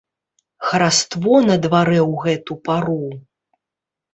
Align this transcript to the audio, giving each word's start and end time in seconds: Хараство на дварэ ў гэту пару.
Хараство 0.69 1.35
на 1.49 1.57
дварэ 1.65 1.99
ў 2.09 2.13
гэту 2.25 2.59
пару. 2.71 3.01